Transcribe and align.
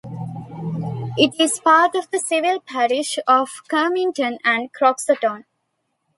It 1.15 1.39
is 1.39 1.59
part 1.59 1.93
of 1.93 2.09
the 2.09 2.17
civil 2.17 2.59
parish 2.59 3.19
of 3.27 3.49
Kirmington 3.67 4.39
and 4.43 4.73
Croxton. 4.73 5.45